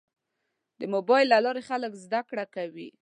[0.79, 2.89] د موبایل له لارې خلک زده کړه کوي.